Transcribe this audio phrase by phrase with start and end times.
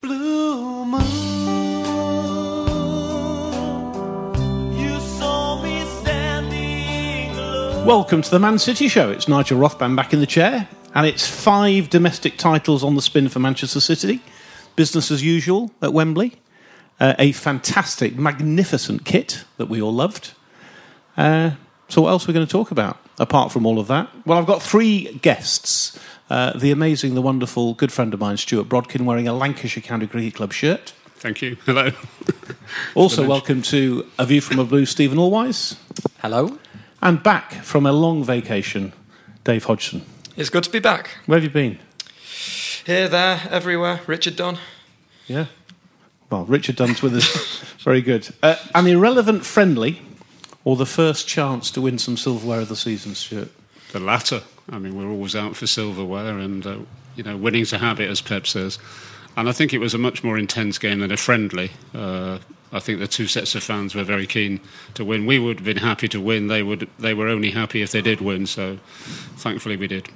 [0.00, 1.02] Blue moon.
[7.84, 9.10] Welcome to the Man City Show.
[9.10, 13.28] It's Nigel Rothband back in the chair, and it's five domestic titles on the spin
[13.28, 14.22] for Manchester City.
[14.76, 16.36] Business as usual at Wembley.
[17.00, 20.32] Uh, a fantastic, magnificent kit that we all loved.
[21.16, 21.52] Uh,
[21.88, 24.08] so, what else are we going to talk about apart from all of that?
[24.24, 25.98] Well, I've got three guests.
[26.30, 30.06] Uh, the amazing, the wonderful, good friend of mine, Stuart Brodkin, wearing a Lancashire County
[30.06, 30.92] Cricket Club shirt.
[31.16, 31.56] Thank you.
[31.64, 31.90] Hello.
[32.94, 35.76] Also, welcome to A View from a Blue, Steven Allweis.
[36.18, 36.58] Hello.
[37.00, 38.92] And back from a long vacation,
[39.42, 40.02] Dave Hodgson.
[40.36, 41.16] It's good to be back.
[41.24, 41.78] Where have you been?
[42.84, 44.00] Here, there, everywhere.
[44.06, 44.58] Richard Dunne.
[45.26, 45.46] Yeah.
[46.30, 47.60] Well, Richard Dunne's with us.
[47.78, 48.28] Very good.
[48.42, 50.02] Uh, an irrelevant friendly,
[50.64, 53.50] or the first chance to win some silverware of the season, Stuart?
[53.92, 54.42] The latter.
[54.70, 56.78] I mean, we're always out for silverware, and uh,
[57.16, 58.78] you know, winning's a habit, as Pep says.
[59.36, 61.70] And I think it was a much more intense game than a friendly.
[61.94, 62.38] Uh,
[62.72, 64.60] I think the two sets of fans were very keen
[64.94, 65.26] to win.
[65.26, 66.48] We would have been happy to win.
[66.48, 66.88] They would.
[66.98, 68.46] They were only happy if they did win.
[68.46, 68.78] So,
[69.36, 70.08] thankfully, we did.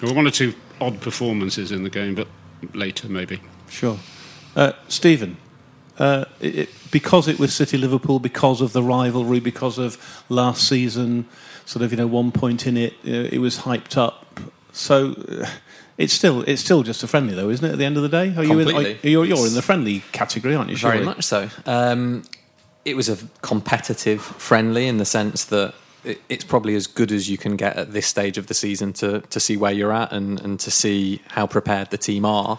[0.00, 2.28] There were one or two odd performances in the game, but
[2.72, 3.40] later maybe.
[3.68, 3.98] Sure.
[4.54, 5.36] Uh, Steven,
[6.02, 11.26] uh, it, because it was City Liverpool, because of the rivalry, because of last season,
[11.64, 14.40] sort of you know one point in it, you know, it was hyped up.
[14.72, 15.48] So uh,
[15.98, 17.72] it's still it's still just a friendly though, isn't it?
[17.72, 20.02] At the end of the day, are you in, are, you're, you're in the friendly
[20.10, 20.76] category, aren't you?
[20.76, 21.06] Very surely?
[21.06, 21.48] much so.
[21.66, 22.24] Um,
[22.84, 25.72] it was a competitive friendly in the sense that
[26.28, 29.20] it's probably as good as you can get at this stage of the season to,
[29.20, 32.58] to see where you're at and, and to see how prepared the team are.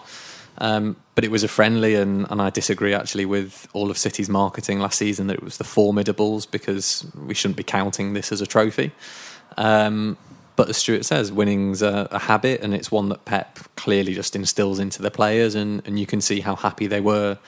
[0.58, 4.28] Um, but it was a friendly, and, and I disagree actually with all of City's
[4.28, 8.40] marketing last season that it was the formidables because we shouldn't be counting this as
[8.40, 8.92] a trophy.
[9.56, 10.16] Um,
[10.56, 14.36] but as Stuart says, winning's a, a habit, and it's one that Pep clearly just
[14.36, 17.38] instills into the players, and, and you can see how happy they were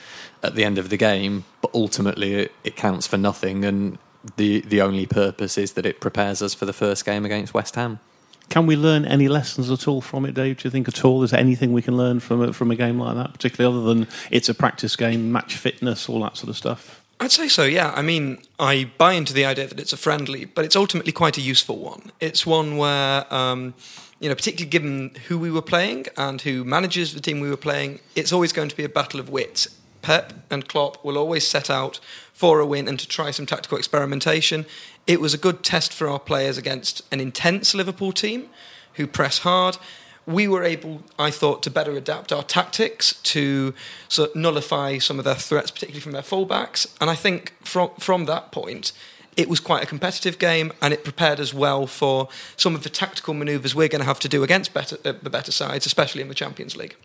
[0.42, 1.44] at the end of the game.
[1.60, 3.98] But ultimately, it, it counts for nothing, and
[4.36, 7.76] the the only purpose is that it prepares us for the first game against West
[7.76, 8.00] Ham.
[8.48, 10.58] Can we learn any lessons at all from it, Dave?
[10.58, 11.22] Do you think at all?
[11.22, 13.86] Is there anything we can learn from a, from a game like that, particularly other
[13.86, 17.02] than it's a practice game, match fitness, all that sort of stuff?
[17.18, 17.92] I'd say so, yeah.
[17.96, 21.38] I mean, I buy into the idea that it's a friendly, but it's ultimately quite
[21.38, 22.12] a useful one.
[22.20, 23.74] It's one where, um,
[24.20, 27.56] you know, particularly given who we were playing and who manages the team we were
[27.56, 29.68] playing, it's always going to be a battle of wits.
[30.02, 31.98] Pep and Klopp will always set out
[32.32, 34.66] for a win and to try some tactical experimentation.
[35.06, 38.48] It was a good test for our players against an intense Liverpool team
[38.94, 39.78] who press hard.
[40.26, 43.72] We were able, I thought, to better adapt our tactics to
[44.08, 46.92] sort of nullify some of their threats, particularly from their fullbacks.
[47.00, 48.90] And I think from from that point,
[49.36, 52.88] it was quite a competitive game, and it prepared us well for some of the
[52.88, 56.22] tactical manoeuvres we're going to have to do against better, uh, the better sides, especially
[56.22, 56.96] in the Champions League.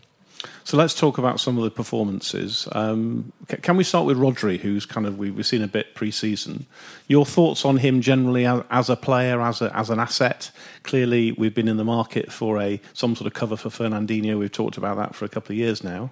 [0.64, 2.68] So let's talk about some of the performances.
[2.72, 6.66] Um, can we start with Rodri, who's kind of we- we've seen a bit pre-season?
[7.08, 10.50] Your thoughts on him generally as, a player, as a, as an asset?
[10.84, 14.38] Clearly, we've been in the market for a some sort of cover for Fernandinho.
[14.38, 16.10] We've talked about that for a couple of years now.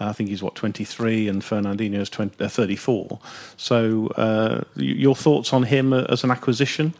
[0.00, 3.18] Uh, I think he's what 23, and Fernandinho is 20, uh, 34.
[3.56, 6.94] So, uh, your thoughts on him uh, as an acquisition?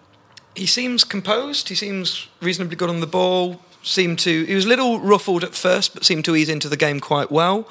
[0.59, 1.69] he seems composed.
[1.69, 3.61] He seems reasonably good on the ball.
[3.83, 6.77] Seemed to he was a little ruffled at first, but seemed to ease into the
[6.77, 7.69] game quite well.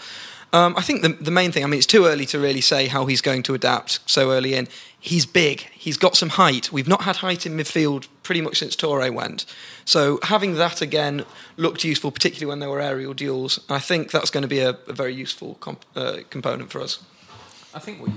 [0.53, 2.87] Um, I think the, the main thing, I mean, it's too early to really say
[2.87, 4.67] how he's going to adapt so early in.
[4.97, 6.71] He's big, he's got some height.
[6.71, 9.45] We've not had height in midfield pretty much since Touré went.
[9.83, 11.25] So having that again
[11.57, 13.59] looked useful, particularly when there were aerial duels.
[13.69, 17.03] I think that's going to be a, a very useful comp, uh, component for us.
[17.73, 18.13] I think, we,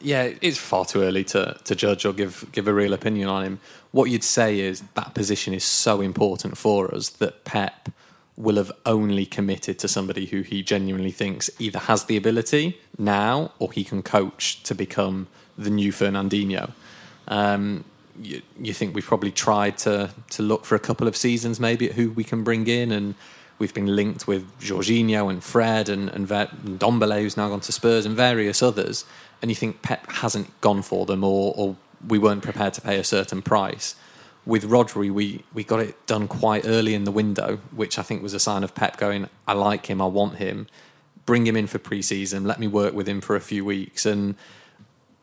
[0.00, 3.44] yeah, it's far too early to, to judge or give give a real opinion on
[3.44, 3.60] him.
[3.92, 7.90] What you'd say is that position is so important for us that Pep
[8.36, 13.52] will have only committed to somebody who he genuinely thinks either has the ability now
[13.58, 15.28] or he can coach to become
[15.58, 16.72] the new Fernandinho.
[17.28, 17.84] Um,
[18.20, 21.88] you, you think we've probably tried to to look for a couple of seasons maybe
[21.88, 23.14] at who we can bring in and
[23.58, 27.60] we've been linked with Jorginho and Fred and, and, Ver- and Ndombele who's now gone
[27.60, 29.04] to Spurs and various others
[29.40, 32.98] and you think Pep hasn't gone for them or, or we weren't prepared to pay
[32.98, 33.94] a certain price
[34.44, 38.22] with Rodri, we, we got it done quite early in the window, which I think
[38.22, 40.66] was a sign of Pep going, I like him, I want him,
[41.26, 44.04] bring him in for pre season, let me work with him for a few weeks.
[44.04, 44.34] And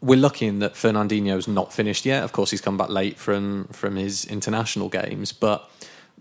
[0.01, 2.23] we're lucky in that Fernandinho's not finished yet.
[2.23, 5.69] Of course, he's come back late from, from his international games, but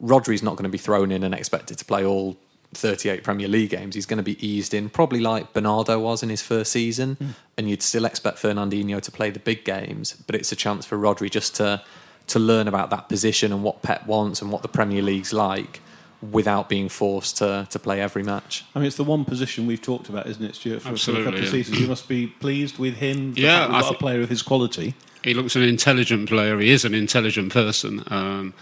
[0.02, 2.36] Rodri's not going to be thrown in and expected to play all
[2.74, 3.94] 38 Premier League games.
[3.94, 7.16] He's going to be eased in, probably like Bernardo was in his first season.
[7.20, 7.34] Mm.
[7.56, 10.96] And you'd still expect Fernandinho to play the big games, but it's a chance for
[10.98, 11.82] Rodri just to
[12.28, 15.80] to learn about that position and what Pep wants and what the Premier League's like
[16.20, 18.66] without being forced to, to play every match.
[18.74, 21.28] I mean, it's the one position we've talked about, isn't it, Stuart, for, Absolutely, for
[21.28, 21.80] a couple of seasons.
[21.80, 23.32] You must be pleased with him.
[23.32, 24.94] the Yeah, fact we've I got thi- a player of his quality.
[25.24, 26.58] He looks an intelligent player.
[26.58, 28.02] He is an intelligent person.
[28.08, 28.52] Um,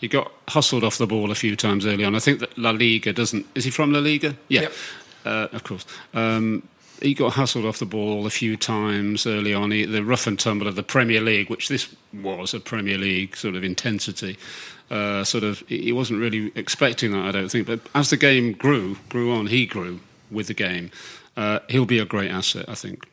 [0.00, 2.14] he got hustled off the ball a few times early on.
[2.14, 3.46] I think that La Liga doesn't.
[3.54, 4.36] Is he from La Liga?
[4.48, 4.72] Yeah, Yep.
[5.24, 5.86] uh, of course.
[6.14, 6.62] Um,
[7.02, 9.70] he got hustled off the ball a few times early on.
[9.70, 13.36] He, the rough and tumble of the Premier League, which this was a Premier League
[13.36, 14.38] sort of intensity,
[14.90, 17.26] uh, sort of he he wasn't really expecting that.
[17.26, 17.66] I don't think.
[17.66, 20.00] But as the game grew, grew on, he grew
[20.30, 20.90] with the game.
[21.36, 23.06] Uh, he'll be a great asset, I think.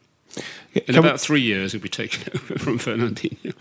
[0.74, 3.54] In Can we- about three years, he'll be taken over from Fernandinho.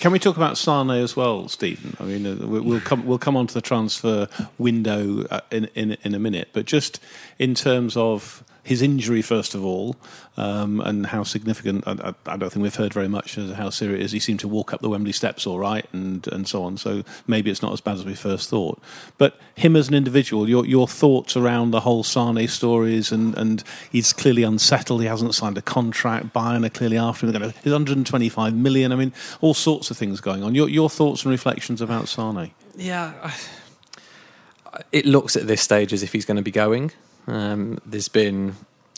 [0.00, 1.96] Can we talk about Sane as well, Steven?
[1.98, 4.28] I mean, uh, we- we'll come we'll come on to the transfer
[4.58, 7.00] window uh, in, in in a minute, but just
[7.38, 9.96] in terms of his injury, first of all,
[10.36, 11.84] um, and how significant.
[11.86, 14.12] I, I, don't think we've heard very much as how serious it is.
[14.12, 16.76] He seemed to walk up the Wembley steps all right, and and so on.
[16.76, 18.80] So maybe it's not as bad as we first thought.
[19.18, 23.64] But him as an individual, your your thoughts around the whole Sane stories, and and
[23.90, 25.00] he's clearly unsettled.
[25.00, 26.32] He hasn't signed a contract.
[26.32, 27.32] Bayern are clearly after him.
[27.32, 28.92] They're going to, he's 125 million.
[28.92, 30.54] I mean, all sorts of things going on.
[30.54, 32.52] Your your thoughts and reflections about Sane?
[32.76, 33.34] Yeah, I-
[34.92, 36.92] it looks at this stage as if he's going to be going.
[37.26, 38.56] Um, there's been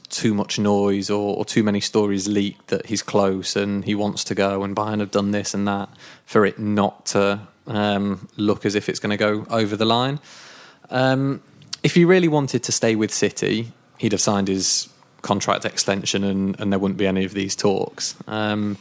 [0.08, 4.24] too much noise or, or too many stories leaked that he's close and he wants
[4.24, 5.88] to go, and Bayern have done this and that
[6.26, 10.20] for it not to um, look as if it's going to go over the line.
[10.90, 11.42] Um,
[11.82, 14.88] if he really wanted to stay with City, he'd have signed his
[15.22, 18.14] contract extension and, and there wouldn't be any of these talks.
[18.26, 18.76] Um,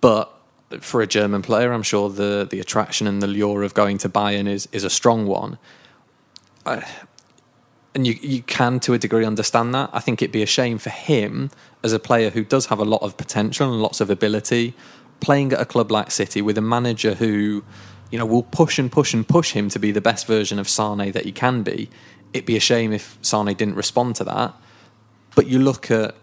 [0.00, 0.32] but
[0.80, 4.08] for a German player, I'm sure the, the attraction and the lure of going to
[4.08, 5.58] Bayern is, is a strong one.
[7.98, 9.90] And you, you can, to a degree, understand that.
[9.92, 11.50] I think it'd be a shame for him
[11.82, 14.74] as a player who does have a lot of potential and lots of ability,
[15.18, 17.64] playing at a club like City with a manager who,
[18.12, 20.68] you know, will push and push and push him to be the best version of
[20.68, 21.90] Sane that he can be.
[22.32, 24.54] It'd be a shame if Sane didn't respond to that.
[25.34, 26.14] But you look at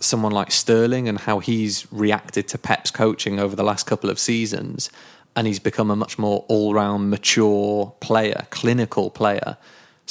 [0.00, 4.18] someone like Sterling and how he's reacted to Pep's coaching over the last couple of
[4.18, 4.90] seasons,
[5.34, 9.56] and he's become a much more all round, mature player, clinical player.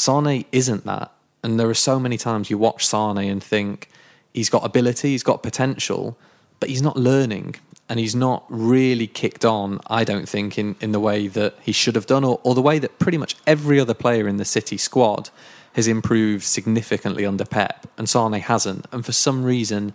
[0.02, 1.12] Sane isn't that.
[1.44, 3.90] And there are so many times you watch Sane and think
[4.34, 6.18] he's got ability, he's got potential,
[6.60, 7.56] but he's not learning.
[7.88, 11.74] And he's not really kicked on, I don't think, in, in the way that he
[11.74, 14.46] should have done, or, or the way that pretty much every other player in the
[14.46, 15.30] City squad
[15.74, 18.86] has improved significantly under Pep, and Sane hasn't.
[18.94, 19.94] And for some reason,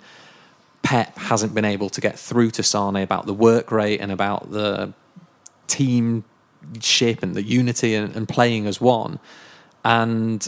[0.82, 4.50] Pep hasn't been able to get through to Sane about the work rate and about
[4.50, 4.92] the
[5.66, 6.24] team
[6.80, 9.18] shape and the unity and, and playing as one.
[9.86, 10.46] And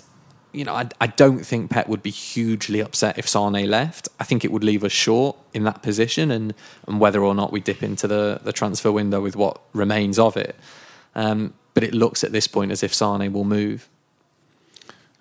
[0.53, 4.09] you know, I, I don't think Pep would be hugely upset if Sane left.
[4.19, 6.55] I think it would leave us short in that position, and,
[6.89, 10.37] and whether or not we dip into the, the transfer window with what remains of
[10.37, 10.57] it.
[11.15, 13.89] Um, but it looks at this point as if Sane will move.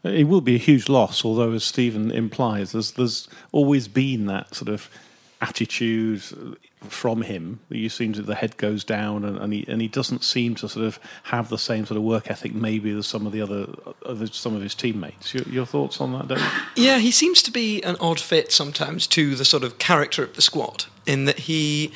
[0.04, 4.56] It will be a huge loss, although, as Steven implies, there's, there's always been that
[4.56, 4.90] sort of
[5.42, 6.24] attitude
[6.90, 7.60] from him.
[7.70, 10.70] You seem to the head goes down, and, and he and he doesn't seem to
[10.70, 13.68] sort of have the same sort of work ethic maybe as some of the other,
[14.06, 15.34] other some of his teammates.
[15.34, 16.44] Your, your thoughts on that, David?
[16.76, 20.36] Yeah, he seems to be an odd fit sometimes to the sort of character of
[20.36, 21.92] the squad in that he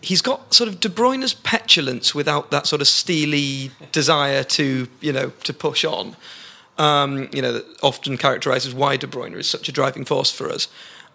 [0.00, 5.12] he's got sort of De Bruyne's petulance without that sort of steely desire to you
[5.12, 6.16] know to push on.
[6.78, 10.48] um, you know, that often characterises why De Bruyne is such a driving force for
[10.48, 10.68] us.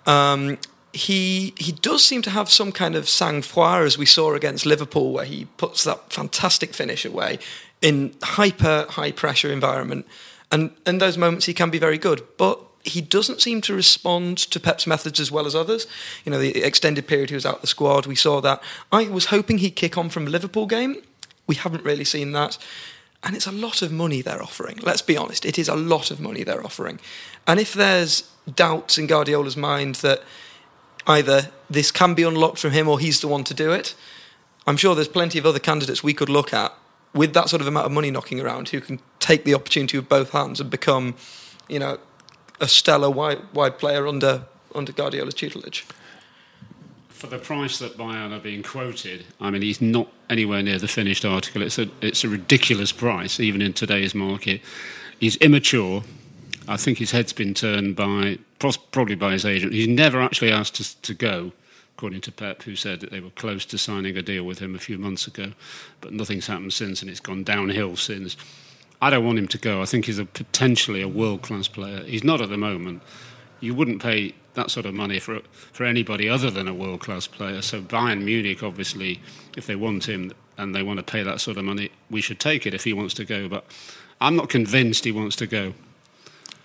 [0.05, 0.57] Um,
[0.94, 5.12] he he does seem to have some kind of sang-froid, as we saw against Liverpool,
[5.12, 7.40] where he puts that fantastic finish away
[7.82, 10.06] in hyper high pressure environment,
[10.52, 12.60] and in those moments he can be very good, but.
[12.86, 15.88] He doesn't seem to respond to Pep's methods as well as others.
[16.26, 18.62] You know, the extended period he was out the squad, we saw that.
[18.92, 20.98] I was hoping he'd kick on from the Liverpool game.
[21.48, 22.58] We haven't really seen that.
[23.24, 24.80] And it's a lot of money they're offering.
[24.84, 27.00] Let's be honest, it is a lot of money they're offering.
[27.48, 30.22] And if there's doubts in Guardiola's mind that
[31.07, 33.95] either this can be unlocked from him or he's the one to do it,
[34.65, 36.74] I'm sure there's plenty of other candidates we could look at
[37.13, 40.10] with that sort of amount of money knocking around who can take the opportunity with
[40.10, 41.15] both hands and become,
[41.67, 42.00] you know,
[42.60, 44.45] a stellar wide, wide player under
[44.75, 45.86] under Guardiola's tutelage.
[47.10, 50.88] For the price that Bayern are being quoted, I mean, he's not anywhere near the
[50.88, 51.62] finished article.
[51.62, 54.62] It's a, it's a ridiculous price, even in today's market.
[55.19, 56.03] He's immature.
[56.67, 58.39] I think his head's been turned by,
[58.91, 59.74] probably by his agent.
[59.74, 61.51] He's never actually asked to, to go,
[61.98, 64.75] according to Pep, who said that they were close to signing a deal with him
[64.75, 65.53] a few months ago.
[66.01, 68.36] But nothing's happened since, and it's gone downhill since.
[69.01, 69.82] I don't want him to go.
[69.82, 72.03] I think he's a potentially a world class player.
[72.03, 73.01] He's not at the moment.
[73.60, 75.41] You wouldn't pay that sort of money for
[75.72, 77.62] for anybody other than a world class player.
[77.62, 79.20] So Bayern Munich, obviously,
[79.58, 82.39] if they want him and they want to pay that sort of money, we should
[82.39, 83.50] take it if he wants to go.
[83.50, 83.65] But
[84.22, 85.74] I'm not convinced he wants to go.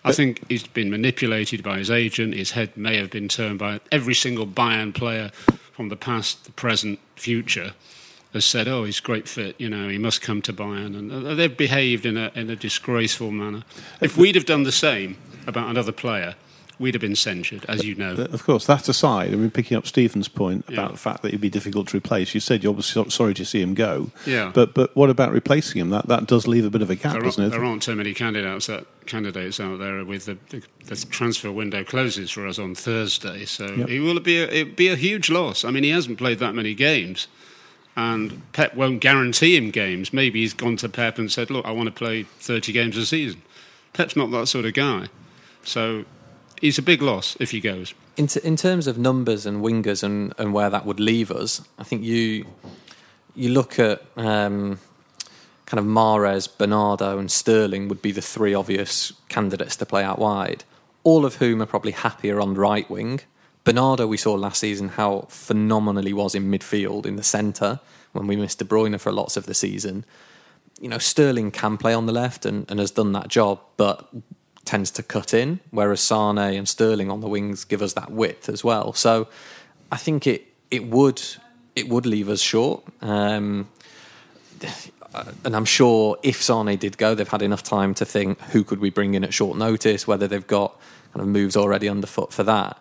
[0.04, 2.34] I think he's been manipulated by his agent.
[2.34, 5.30] His head may have been turned by every single Bayern player
[5.72, 7.74] from the past, the present, future
[8.32, 9.56] has said, "Oh, he's great fit.
[9.58, 12.56] You know, he must come to Bayern," and uh, they've behaved in a in a
[12.56, 13.64] disgraceful manner.
[14.00, 16.36] If we'd have done the same about another player,
[16.78, 18.12] we'd have been censured, as you know.
[18.14, 20.74] Of course, that aside, I mean, picking up Steven's point Yeah.
[20.74, 23.44] about the fact that it'd be difficult to replace, you said you're obviously sorry to
[23.44, 24.10] see him go.
[24.26, 24.50] Yeah.
[24.54, 25.90] But but what about replacing him?
[25.90, 27.50] That that does leave a bit of a gap, There doesn't it?
[27.50, 31.82] there aren't too many candidates that, candidates out there with the, the, the transfer window
[31.82, 33.88] closes for us on Thursday, so Yep.
[33.88, 35.64] it will be a, it be a huge loss.
[35.64, 37.26] I mean, he hasn't played that many games,
[37.96, 40.12] and Pep won't guarantee him games.
[40.12, 43.04] Maybe he's gone to Pep and said, "Look, I want to play 30 games a
[43.06, 43.42] season."
[43.94, 45.08] Pep's not that sort of guy,
[45.64, 46.04] so
[46.60, 47.94] he's a big loss if he goes.
[48.16, 51.62] In, t- in terms of numbers and wingers and, and where that would leave us,
[51.78, 52.46] I think you
[53.34, 54.80] you look at um,
[55.66, 60.18] kind of Mahrez, Bernardo, and Sterling would be the three obvious candidates to play out
[60.18, 60.64] wide.
[61.04, 63.20] All of whom are probably happier on the right wing.
[63.62, 67.78] Bernardo, we saw last season how phenomenal he was in midfield in the centre
[68.12, 70.04] when we missed De Bruyne for lots of the season.
[70.80, 74.08] You know, Sterling can play on the left and, and has done that job, but
[74.68, 78.50] tends to cut in, whereas Sane and Sterling on the wings give us that width
[78.50, 78.92] as well.
[78.92, 79.26] So
[79.90, 81.22] I think it it would
[81.74, 82.84] it would leave us short.
[83.00, 83.68] Um,
[85.42, 88.78] and I'm sure if Sane did go, they've had enough time to think who could
[88.78, 90.78] we bring in at short notice, whether they've got
[91.12, 92.76] kind of moves already underfoot for that.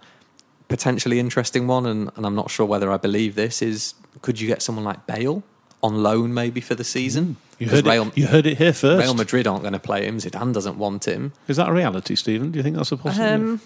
[0.67, 4.47] Potentially interesting one, and, and I'm not sure whether I believe this, is could you
[4.47, 5.41] get someone like Bale
[5.81, 7.37] on loan maybe for the season?
[7.59, 9.03] You 'Cause heard, Real, it, you heard it here first.
[9.03, 10.17] Real Madrid aren't going to play him.
[10.19, 11.33] Zidane doesn't want him.
[11.47, 12.51] Is that a reality, Steven?
[12.51, 13.33] Do you think that's a possibility?
[13.43, 13.61] Um,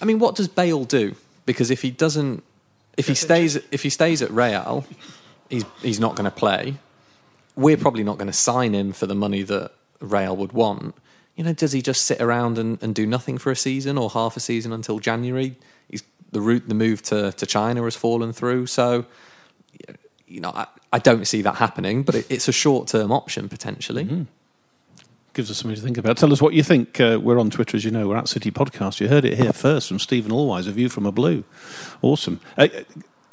[0.00, 1.14] I mean, what does Bale do?
[1.46, 2.42] Because if he doesn't,
[2.96, 4.84] if he stays, if he stays at Real,
[5.48, 6.76] he's he's not going to play.
[7.56, 10.94] We're probably not going to sign him for the money that Real would want.
[11.36, 14.10] You know, does he just sit around and, and do nothing for a season or
[14.10, 15.56] half a season until January?
[15.88, 18.66] He's the route, the move to, to China has fallen through.
[18.66, 19.04] So,
[20.26, 22.02] you know, I, I don't see that happening.
[22.02, 24.26] But it, it's a short term option potentially.
[25.32, 26.16] Gives us something to think about.
[26.16, 27.00] Tell us what you think.
[27.00, 28.08] Uh, we're on Twitter, as you know.
[28.08, 29.00] We're at City Podcast.
[29.00, 31.44] You heard it here first from Steven Allweis, a view from a blue.
[32.02, 32.40] Awesome.
[32.58, 32.66] Uh,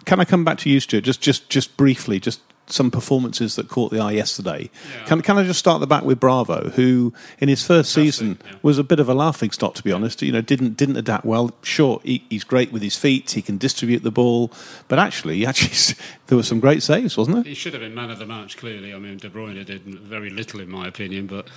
[0.05, 1.03] can I come back to you, Stuart?
[1.03, 4.69] Just, just, just briefly, just some performances that caught the eye yesterday.
[5.05, 8.57] Can, can I just start the back with Bravo, who in his first season yeah.
[8.61, 10.21] was a bit of a laughing stock, to be honest.
[10.21, 11.51] You know, didn't didn't adapt well.
[11.63, 13.31] Sure, he, he's great with his feet.
[13.31, 14.51] He can distribute the ball,
[14.87, 15.95] but actually, actually,
[16.27, 17.43] there were some great saves, wasn't there?
[17.43, 18.93] He should have been man of the match, clearly.
[18.93, 21.47] I mean, De Bruyne did very little, in my opinion, but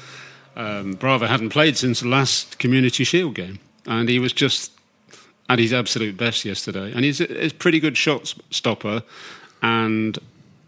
[0.56, 4.72] um, Bravo hadn't played since the last Community Shield game, and he was just
[5.48, 6.92] at his absolute best yesterday.
[6.92, 9.02] And he's a, he's a pretty good shot stopper,
[9.62, 10.18] and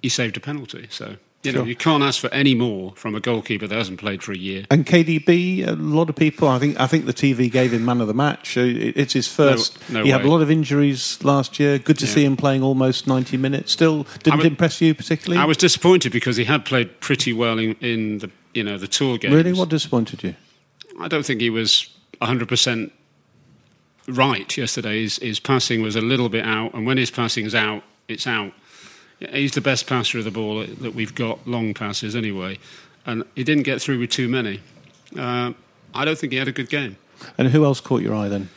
[0.03, 0.87] he saved a penalty.
[0.91, 1.67] So, you know, Sure.
[1.69, 4.65] you can't ask for any more from a goalkeeper that hasn't played for a year.
[4.71, 8.01] And KDB, a lot of people, I think, I think the TV gave him man
[8.01, 8.57] of the match.
[8.57, 9.79] Uh, It's his first.
[9.91, 11.79] no he had a lot of injuries last year.
[11.79, 12.13] Good to Yeah.
[12.13, 13.73] see him playing almost ninety minutes.
[13.73, 15.41] Still, didn't was- impress you particularly.
[15.43, 18.89] I was disappointed because he had played pretty well in, in the you know the
[18.89, 19.35] tour games.
[19.35, 20.35] really what disappointed you?
[21.01, 21.89] I don't think he was
[22.21, 22.93] 100%
[24.09, 25.03] right yesterday.
[25.03, 28.53] His, his passing was a little bit out, and when his passing's out, it's out.
[29.31, 32.59] He's the best passer of the ball that we've got, long passes anyway,
[33.07, 34.61] and he didn't get through with too many.
[35.19, 35.53] Uh,
[35.95, 36.97] I don't think he had a good game.
[37.39, 38.49] And who else caught your eye then?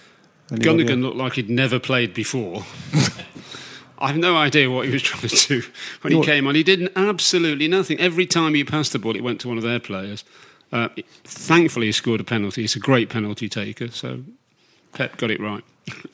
[0.51, 2.63] Anybody Gundogan looked like he'd never played before.
[3.97, 5.63] I have no idea what he was trying to do
[6.01, 6.55] when he came on.
[6.55, 7.99] He did absolutely nothing.
[7.99, 10.23] Every time he passed the ball, it went to one of their players.
[10.71, 10.89] Uh,
[11.23, 12.61] thankfully, he scored a penalty.
[12.61, 14.23] He's a great penalty taker, so
[14.93, 15.63] Pep got it right.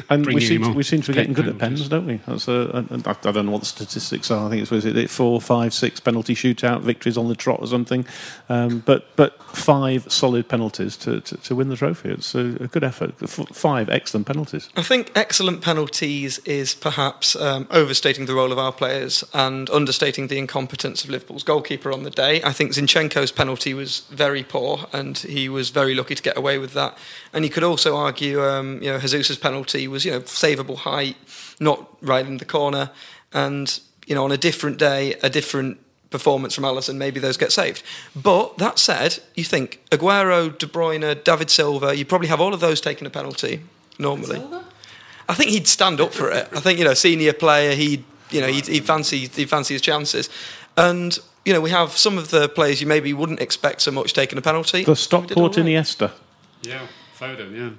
[0.10, 2.18] And we seem, to, we seem to be getting Take good at pens, don't we?
[2.28, 4.48] That's a, a, I I don't know what the statistics are.
[4.48, 7.68] I think it's was it four, five, six penalty shootout victories on the trot or
[7.68, 8.06] something.
[8.50, 12.10] Um, but but five solid penalties to, to, to win the trophy.
[12.10, 13.14] It's a, a good effort.
[13.24, 14.70] F- five excellent penalties.
[14.76, 20.28] I think excellent penalties is perhaps um, overstating the role of our players and understating
[20.28, 22.44] the incompetence of Liverpool's goalkeeper on the day.
[22.44, 26.58] I think Zinchenko's penalty was very poor, and he was very lucky to get away
[26.58, 26.98] with that.
[27.32, 31.16] And you could also argue, um, you know, Jesus's penalty was, you know, savable height,
[31.60, 32.92] not right in the corner,
[33.34, 37.52] and you know, on a different day, a different performance from Alisson, maybe those get
[37.52, 37.84] saved.
[38.16, 42.60] But that said, you think Aguero, De Bruyne, David Silva, you probably have all of
[42.60, 43.62] those taking a penalty
[43.98, 44.42] normally.
[45.30, 46.50] I think he'd stand up for it.
[46.52, 49.82] I think you know, senior player, he'd you know, he'd, he'd fancy he'd fancy his
[49.82, 50.30] chances,
[50.78, 54.14] and you know, we have some of the players you maybe wouldn't expect so much
[54.14, 54.84] taking a penalty.
[54.84, 55.54] For We did all Stockport.
[55.54, 56.12] Iniesta.
[56.62, 56.88] Yeah,
[57.18, 57.70] Foden, yeah.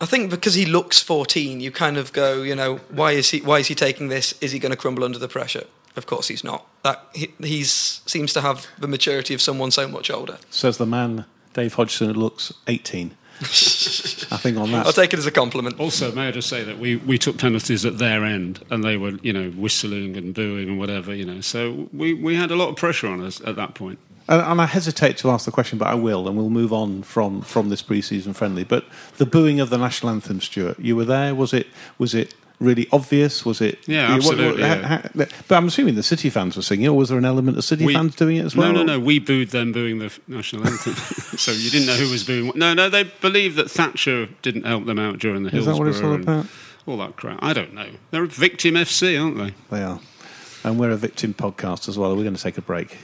[0.00, 3.40] I think because he looks 14, you kind of go, you know, why is he
[3.40, 4.34] why is he taking this?
[4.40, 5.64] Is he going to crumble under the pressure?
[5.96, 6.66] Of course he's not.
[6.82, 10.38] That he he's, seems to have the maturity of someone so much older.
[10.50, 13.16] Says the man, Dave Hodgson, who looks 18.
[13.42, 14.84] I think on that.
[14.84, 15.80] I'll take it as a compliment.
[15.80, 18.98] Also, may I just say that we, we took penalties at their end, and they
[18.98, 21.40] were, you know, whistling and booing and whatever, you know.
[21.40, 23.98] So we, we had a lot of pressure on us at that point.
[24.30, 27.02] And, and I hesitate to ask the question, but I will, and we'll move on
[27.02, 28.64] from, from this pre-season friendly.
[28.64, 28.84] But
[29.18, 31.34] the booing of the national anthem, Stuart, you were there.
[31.34, 31.66] Was it
[31.98, 33.44] was it really obvious?
[33.44, 33.78] Was it?
[33.88, 35.00] Yeah, what- what- absolutely, ha- yeah.
[35.02, 36.86] ha- but I'm assuming the City fans were singing.
[36.88, 38.72] Or was there an element of City We- fans doing it as well?
[38.72, 39.00] No, no, no.
[39.00, 40.94] We booed them booing the national anthem.
[41.38, 42.52] so you didn't know who was booing.
[42.54, 45.78] No, no, they believe that Thatcher didn't help them out during the Is that Hillsborough.
[45.78, 46.46] what it's all and about?
[46.86, 47.38] All that crap.
[47.42, 47.88] I don't know.
[48.10, 49.54] They're a victim FC, aren't they?
[49.76, 49.98] They are,
[50.62, 52.14] and we're a victim podcast as well.
[52.16, 52.96] We're going to take a break.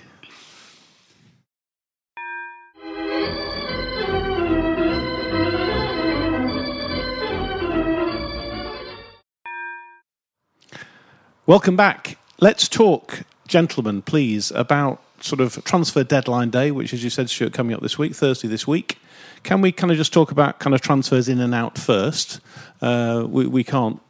[11.49, 12.19] Welcome back.
[12.41, 17.53] Let's talk, gentlemen, please, about sort of transfer deadline day, which, as you said, Stuart,
[17.53, 18.99] coming up this week, Thursday this week.
[19.45, 22.41] Can we kind of just talk about kind of transfers in and out first?
[22.83, 24.01] Uh, we, we can't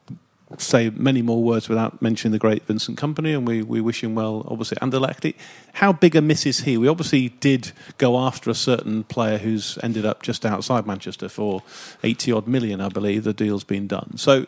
[0.57, 4.15] say many more words without mentioning the great Vincent Kompany, and we, we wish him
[4.15, 5.35] well, obviously, Anderlecht.
[5.75, 6.79] How big a miss is he?
[6.79, 11.63] We obviously did go after a certain player who's ended up just outside Manchester for
[12.03, 13.25] 80 odd million, I believe.
[13.25, 14.17] The deal's been done.
[14.17, 14.47] So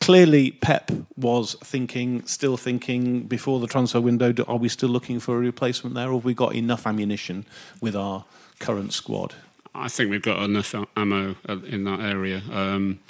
[0.00, 5.36] clearly, Pep was thinking, still thinking, before the transfer window, are we still looking for
[5.36, 7.44] a replacement there, or have we got enough ammunition
[7.80, 8.24] with our
[8.58, 9.34] current squad?
[9.74, 12.42] I think we've got enough ammo uh, in that area.
[12.50, 13.00] Um,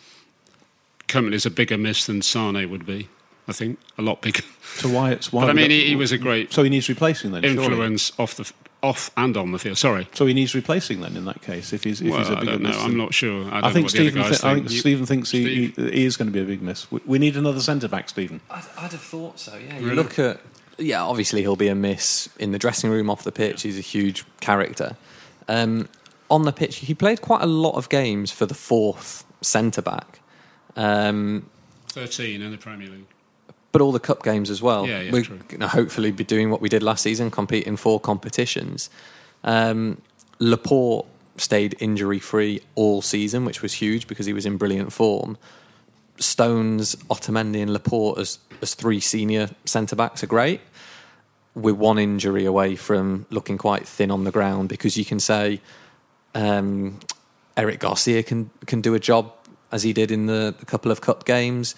[1.06, 3.08] Kompany's a bigger miss than Sane would be.
[3.48, 4.42] I think a lot bigger.
[4.74, 6.88] So why it's why But I mean, he, he was a great so he needs
[6.88, 7.42] replacing then.
[7.42, 7.62] surely?
[7.62, 8.52] influence off the
[8.86, 9.76] off and on the field.
[9.78, 10.08] Sorry.
[10.14, 11.72] So he needs replacing then in that case.
[11.72, 12.68] If he's if Well, he's a I bigger don't know.
[12.70, 13.44] miss I'm not sure.
[13.46, 14.22] I, don't I think what Steven.
[14.22, 14.72] guys thi- I think think.
[14.74, 15.92] You- Steven thinks he, he, Steve?
[15.92, 16.90] he is going to be a big miss.
[16.90, 18.40] We, we need another centre back, Steven.
[18.50, 19.56] I'd, I'd have thought so.
[19.56, 19.96] Yeah, you Really?
[19.96, 20.40] look at
[20.78, 21.02] yeah.
[21.02, 23.62] Obviously, he'll be a miss in the dressing room, off the pitch.
[23.62, 24.96] He's a huge character.
[25.48, 25.88] Um,
[26.30, 30.20] on the pitch, he played quite a lot of games for the fourth centre back,
[30.76, 31.48] um,
[31.88, 33.06] 13 in the Premier League.
[33.76, 34.86] But all the cup games as well.
[34.86, 35.36] Yeah, yeah, We're true.
[35.48, 38.88] going to hopefully be doing what we did last season, compete in four competitions.
[39.44, 40.00] Um,
[40.38, 41.04] Laporte
[41.36, 45.36] stayed injury free all season, which was huge because he was in brilliant form.
[46.18, 50.62] Stones, Otamendi, and Laporte as as three senior centre backs are great.
[51.54, 55.60] We're one injury away from looking quite thin on the ground because you can say
[56.34, 56.98] um,
[57.58, 59.34] Eric Garcia can can do a job
[59.70, 61.74] as he did in the, the couple of cup games.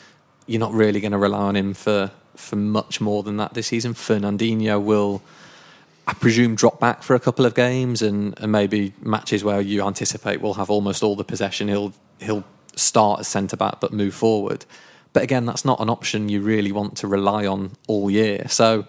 [0.48, 3.66] You're not really going to rely on him for for much more than that this
[3.68, 3.94] season.
[3.94, 5.22] Fernandinho will,
[6.06, 9.82] I presume, drop back for a couple of games and, and maybe matches where you
[9.82, 11.68] anticipate will have almost all the possession.
[11.68, 14.64] He'll he'll start as centre back but move forward.
[15.12, 18.46] But again, that's not an option you really want to rely on all year.
[18.48, 18.87] So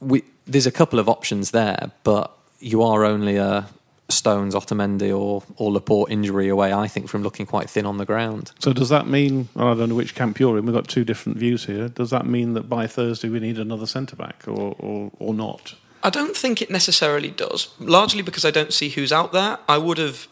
[0.00, 3.66] we, there's a couple of options there, but you are only a
[4.12, 6.72] Stones, Otamendi, or or Laporte injury away.
[6.72, 8.52] I think from looking quite thin on the ground.
[8.58, 9.48] So does that mean?
[9.56, 10.66] I don't know which camp you're in.
[10.66, 11.88] We've got two different views here.
[11.88, 15.74] Does that mean that by Thursday we need another centre back, or, or or not?
[16.02, 19.58] I don't think it necessarily does, largely because I don't see who's out there.
[19.68, 20.26] I would have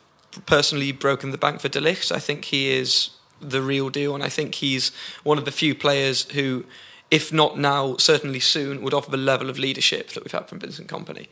[0.46, 4.28] personally broken the bank for De I think he is the real deal, and I
[4.28, 6.64] think he's one of the few players who,
[7.10, 10.58] if not now, certainly soon, would offer the level of leadership that we've had from
[10.60, 11.28] Vincent Kompany.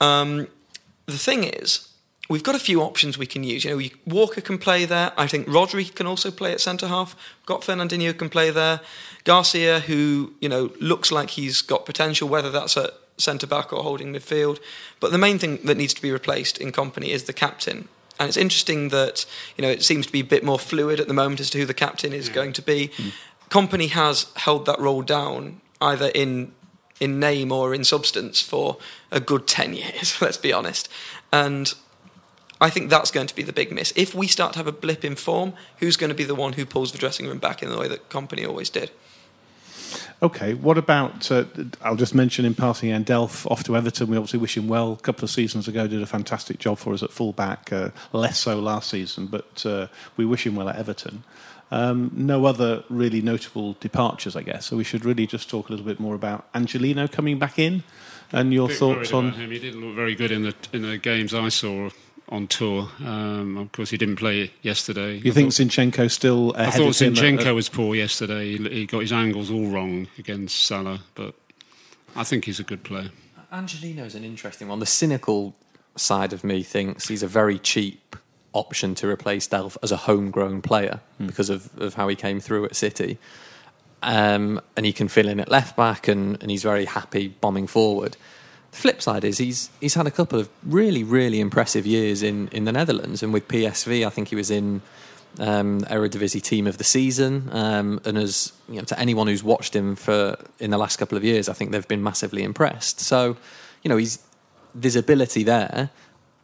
[0.00, 0.48] Um,
[1.10, 1.88] the thing is,
[2.28, 3.64] we've got a few options we can use.
[3.64, 5.12] You know, Walker can play there.
[5.18, 7.14] I think Rodri can also play at centre half.
[7.44, 8.80] Got Fernandinho can play there.
[9.24, 13.82] Garcia, who you know looks like he's got potential, whether that's at centre back or
[13.82, 14.60] holding midfield.
[14.98, 17.88] But the main thing that needs to be replaced in Kompany is the captain.
[18.18, 21.08] And it's interesting that you know it seems to be a bit more fluid at
[21.08, 22.34] the moment as to who the captain is mm.
[22.34, 22.88] going to be.
[22.88, 23.12] Mm.
[23.50, 26.52] Kompany has held that role down either in
[27.00, 28.76] in name or in substance for
[29.10, 30.88] a good 10 years, let's be honest.
[31.32, 31.72] And
[32.60, 33.92] I think that's going to be the big miss.
[33.96, 36.52] If we start to have a blip in form, who's going to be the one
[36.52, 38.90] who pulls the dressing room back in the way that Kompany always did?
[40.22, 41.30] Okay, what about?
[41.32, 41.44] Uh,
[41.82, 44.08] I'll just mention in passing, and Delph off to Everton.
[44.08, 44.92] We obviously wish him well.
[44.92, 47.72] A couple of seasons ago, did a fantastic job for us at fullback.
[47.72, 49.86] Uh, less so last season, but uh,
[50.18, 51.24] we wish him well at Everton.
[51.72, 54.66] Um, no other really notable departures, I guess.
[54.66, 57.84] So we should really just talk a little bit more about Angelino coming back in,
[58.32, 59.28] and your thoughts on.
[59.28, 59.50] about him.
[59.52, 61.90] He didn't look very good in the in the games I saw
[62.28, 62.88] on tour.
[63.04, 65.16] Um, of course, he didn't play yesterday.
[65.18, 67.12] You I think thought- Zinchenko still I ahead thought of him?
[67.12, 68.56] at- Zinchenko at- was poor yesterday.
[68.56, 71.34] He, he got his angles all wrong against Salah, but
[72.16, 73.10] I think he's a good player.
[73.52, 74.78] Angelino's an interesting one.
[74.80, 75.54] The cynical
[75.96, 78.16] side of me thinks he's a very cheap
[78.52, 82.64] option to replace Delph as a homegrown player because of, of how he came through
[82.64, 83.18] at City.
[84.02, 87.66] Um, and he can fill in at left back and, and he's very happy bombing
[87.66, 88.16] forward.
[88.70, 92.48] The flip side is he's he's had a couple of really, really impressive years in,
[92.48, 93.22] in the Netherlands.
[93.22, 94.80] And with PSV, I think he was in
[95.38, 97.48] um, Eredivisie team of the season.
[97.52, 101.18] Um, and as you know, to anyone who's watched him for in the last couple
[101.18, 103.00] of years, I think they've been massively impressed.
[103.00, 103.36] So,
[103.82, 104.18] you know, he's
[104.74, 105.90] there's ability there.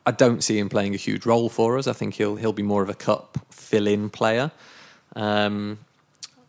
[0.07, 1.87] I don't see him playing a huge role for us.
[1.87, 4.53] I think he'll he'll be more of a cup fill-in player.
[5.14, 5.79] Um,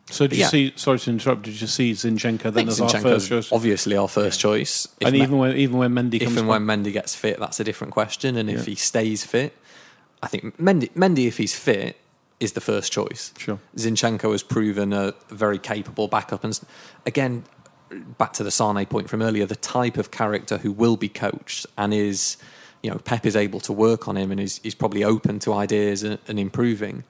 [0.09, 0.49] So did you Yeah.
[0.49, 0.73] see?
[0.77, 1.41] Sorry to interrupt.
[1.41, 3.51] Did you see Zinchenko then as our first choice?
[3.51, 4.87] obviously our first choice.
[5.01, 7.59] If and Me- even when even when Mendy if and when Mendy gets fit, that's
[7.59, 8.37] a different question.
[8.37, 8.55] And Yeah.
[8.59, 9.53] if he stays fit,
[10.23, 11.97] I think Mendy, Mendy, if he's fit,
[12.39, 13.33] is the first choice.
[13.37, 13.59] Sure.
[13.75, 16.43] Zinchenko has proven a very capable backup.
[16.45, 16.57] And
[17.05, 17.43] again,
[18.17, 21.65] back to the Sane point from earlier, the type of character who will be coached
[21.77, 22.37] and is,
[22.87, 25.53] you know, Pep is able to work on him and is, is probably open to
[25.53, 27.03] ideas and, and improving.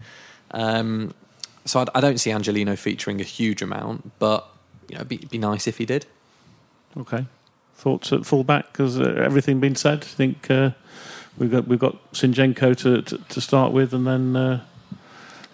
[0.50, 1.14] Um,
[1.66, 4.50] so I, I don't see Angelino featuring a huge amount, but
[4.90, 6.08] you know, it'd be, it'd be nice if he did.
[6.98, 7.28] Okay.
[7.76, 8.72] Thoughts at fullback?
[8.72, 10.00] Because uh, everything been said.
[10.00, 10.72] I think uh,
[11.38, 14.62] we've got we've got Zinchenko to, to to start with, and then uh,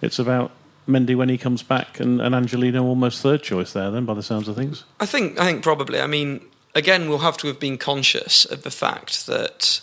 [0.00, 0.52] it's about
[0.88, 3.90] Mendy when he comes back, and, and Angelino almost third choice there.
[3.90, 6.00] Then, by the sounds of things, I think I think probably.
[6.00, 6.40] I mean,
[6.74, 9.82] again, we'll have to have been conscious of the fact that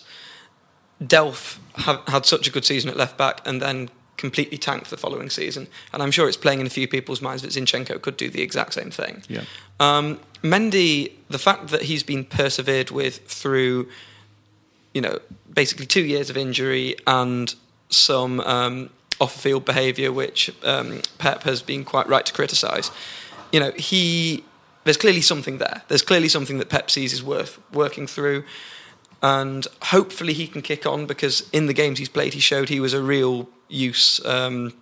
[1.02, 4.98] Delph ha- had such a good season at left back and then completely tanked the
[4.98, 5.68] following season.
[5.92, 8.42] And I'm sure it's playing in a few people's minds that Zinchenko could do the
[8.42, 9.24] exact same thing.
[9.28, 9.44] yeah.
[9.80, 13.90] Um, Mendy, the fact that he's been persevered with through,
[14.94, 15.20] you know,
[15.52, 17.54] basically two years of injury and
[17.90, 22.92] some um, off-field behaviour, which um, Pep has been quite right to criticise.
[23.52, 24.44] You know, he
[24.84, 25.84] there's clearly something there.
[25.88, 28.44] There's clearly something that Pep sees is worth working through,
[29.22, 32.80] and hopefully he can kick on because in the games he's played, he showed he
[32.80, 34.24] was a real use.
[34.26, 34.74] Um,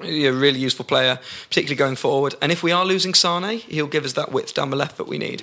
[0.00, 2.36] a really useful player, particularly going forward.
[2.40, 5.08] And if we are losing Sane, he'll give us that width down the left that
[5.08, 5.42] we need.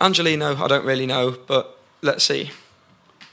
[0.00, 2.50] Angelino, I don't really know, but let's see.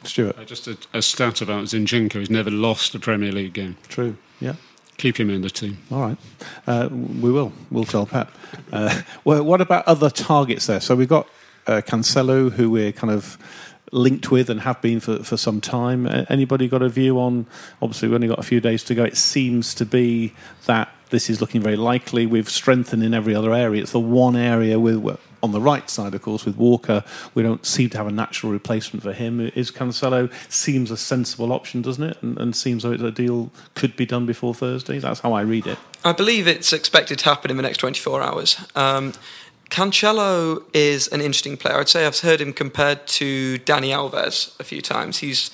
[0.04, 3.78] Stuart, Uh, just a, a stat about Zinchenko: he's never lost a Premier League game.
[3.88, 4.16] true.
[4.40, 4.54] Yeah.
[4.98, 5.80] Keep him in the team.
[5.92, 6.18] All right.
[6.68, 7.52] Uh, we will.
[7.72, 8.30] We'll tell Pep.
[8.72, 10.80] Uh, well, what about other targets there?
[10.82, 11.28] So we've got
[11.66, 13.38] uh, Cancelo, who we're kind of
[13.94, 16.08] linked with and have been for, for some time.
[16.30, 17.46] Anybody got a view on?
[17.82, 19.04] Obviously, we've only got a few days to go.
[19.04, 20.34] It seems to be
[20.66, 22.26] that this is looking very likely.
[22.26, 23.82] We've strengthened in every other area.
[23.82, 27.04] It's the one area with on the right side, of course, with Walker,
[27.36, 29.42] we don't seem to have a natural replacement for him.
[29.42, 32.18] Is Cancelo seems a sensible option, doesn't it?
[32.24, 35.00] And, and seems like a deal could be done before Thursday.
[35.00, 35.78] That's how I read it.
[36.06, 38.58] I believe it's expected to happen in the next 24 hours.
[38.74, 39.14] Um,
[39.70, 41.78] Cancelo is an interesting player.
[41.78, 45.18] I'd say I've heard him compared to Dani Alves a few times.
[45.18, 45.50] He's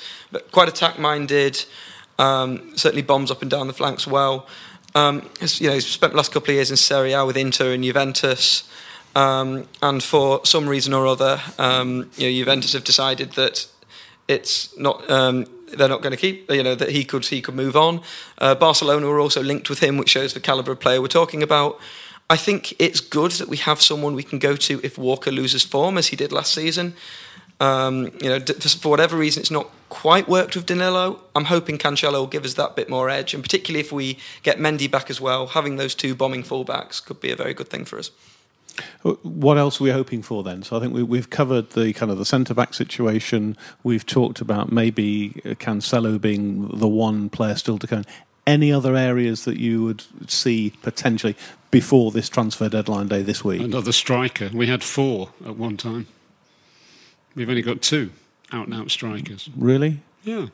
[0.52, 1.64] quite attack minded,
[2.18, 4.48] um, certainly bombs up and down the flanks well.
[4.96, 7.38] Um, he's, you know, he's spent the last couple of years in Serie A with
[7.38, 8.70] Inter and Juventus.
[9.16, 13.68] Um, and for some reason or other, um, you know, Juventus have decided that
[14.28, 15.46] it's not um,
[15.76, 18.02] they're not going to keep you know that he could he could move on.
[18.38, 21.42] Uh, Barcelona were also linked with him, which shows the caliber of player we're talking
[21.42, 21.80] about.
[22.30, 25.64] I think it's good that we have someone we can go to if Walker loses
[25.64, 26.94] form, as he did last season.
[27.60, 31.22] Um, you know, for whatever reason, it's not quite worked with Danilo.
[31.36, 34.60] I'm hoping Cancelo will give us that bit more edge, and particularly if we get
[34.60, 37.84] Mendy back as well, having those two bombing fullbacks could be a very good thing
[37.84, 38.12] for us.
[39.02, 40.64] What else are we hoping for then?
[40.64, 43.58] So I think we, we've covered the kind of the centre back situation.
[43.84, 48.06] We've talked about maybe Cancelo being the one player still to come.
[48.48, 51.36] Any other areas that you would see potentially
[51.72, 53.62] before this transfer deadline day this week?
[53.62, 54.50] Another striker.
[54.54, 56.08] We had four at one time.
[57.36, 58.10] We've only got two
[58.52, 59.50] out and out strikers.
[59.56, 60.00] Really?
[60.24, 60.48] Yeah.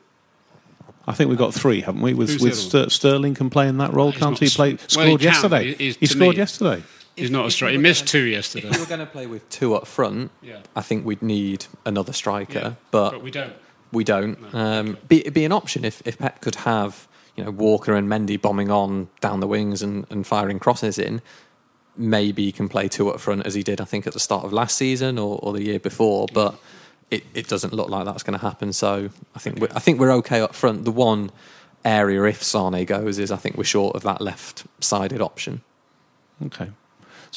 [1.08, 2.12] I think we've got three, haven't we?
[2.14, 4.46] With, with Ster- Sterling can play in that role, He's can't he?
[4.46, 5.24] s- Play well, scored he can.
[5.24, 5.74] yesterday.
[5.74, 6.82] He- he scored me- yesterday.
[7.14, 7.72] He's If- not a striker.
[7.72, 8.70] He missed gonna- two If yesterday.
[8.72, 10.58] you were going to play with two up front, Yeah.
[10.74, 12.58] I think we'd need another striker.
[12.58, 12.72] Yeah.
[12.90, 13.52] But, But we don't.
[13.92, 14.36] We don't.
[14.52, 18.08] Um, be, it'd be an option if, if Pep could have you know Walker and
[18.08, 21.22] Mendy bombing on down the wings and, and firing crosses in.
[21.96, 24.44] Maybe he can play two up front as he did, I think, at the start
[24.44, 26.26] of last season or, or the year before.
[26.32, 26.58] But
[27.10, 28.72] it, it doesn't look like that's going to happen.
[28.72, 30.84] So I think we're, I think we're okay up front.
[30.84, 31.30] The one
[31.84, 35.62] area if Sane goes is I think we're short of that left-sided option.
[36.44, 36.70] Okay.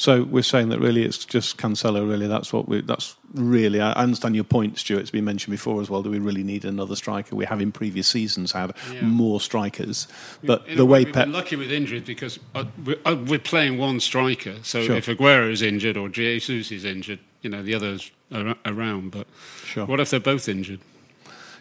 [0.00, 2.08] So we're saying that really it's just Cancelo.
[2.08, 2.80] Really, that's what we.
[2.80, 3.82] That's really.
[3.82, 5.00] I understand your point, Stuart.
[5.00, 6.02] It's been mentioned before as well.
[6.02, 7.36] Do we really need another striker?
[7.36, 9.02] We have in previous seasons had Yeah.
[9.02, 10.08] more strikers,
[10.42, 11.26] but In the way we've Pep.
[11.26, 14.54] been lucky with injuries because uh, we're, uh, we're playing one striker.
[14.62, 14.96] So Sure.
[14.96, 19.10] if Aguero is injured or Jesus is injured, you know the others are around.
[19.10, 19.26] But
[19.66, 19.84] Sure.
[19.84, 20.80] what if they're both injured?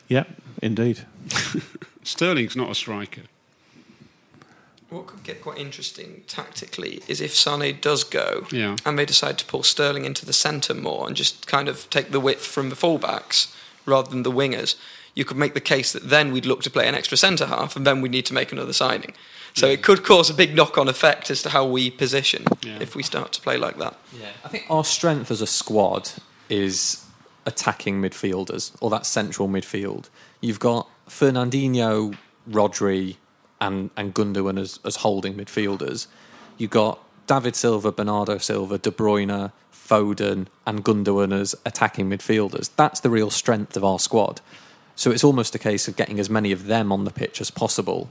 [0.07, 0.23] Yeah,
[0.61, 1.01] indeed.
[2.05, 3.23] Sterling's not a striker.
[4.89, 8.75] What could get quite interesting tactically is if Sane does go Yeah.
[8.85, 12.11] and they decide to pull Sterling into the centre more and just kind of take
[12.11, 13.47] the width from the fullbacks
[13.85, 14.75] rather than the wingers,
[15.13, 17.75] you could make the case that then we'd look to play an extra centre half
[17.75, 19.13] and then we'd need to make another signing.
[19.55, 22.77] So it could cause a big knock on effect as to how we position Yeah.
[22.79, 23.95] if we start to play like that.
[24.19, 26.11] Yeah, I think our strength as a squad
[26.49, 27.03] is
[27.45, 30.05] attacking midfielders or that central midfield.
[30.41, 32.15] You've got Fernandinho,
[32.49, 33.17] Rodri,
[33.61, 36.07] and and Gundogan as, as holding midfielders.
[36.57, 42.69] You've got David Silva, Bernardo Silva, De Bruyne, Foden, and Gundogan as attacking midfielders.
[42.75, 44.41] That's the real strength of our squad.
[44.95, 47.51] So it's almost a case of getting as many of them on the pitch as
[47.51, 48.09] possible.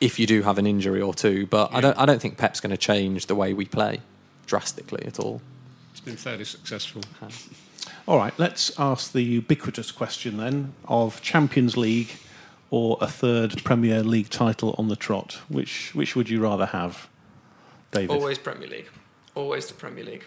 [0.00, 2.60] If you do have an injury or two, but I don't I don't think Pep's
[2.60, 4.00] going to change the way we play
[4.46, 5.40] drastically at all.
[5.92, 7.02] It's been fairly successful.
[8.06, 12.16] All right, let's ask the ubiquitous question then of Champions League
[12.70, 15.40] or a third Premier League title on the trot.
[15.48, 17.08] Which which would you rather have,
[17.92, 18.10] David?
[18.10, 18.88] Always Premier League.
[19.34, 20.24] Always the Premier League.